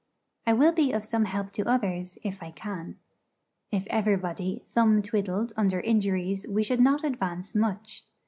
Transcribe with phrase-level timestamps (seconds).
[0.47, 2.97] I will be of some help to others if I can.
[3.69, 8.03] If everybody thumb twiddled under injuries we should not advance much.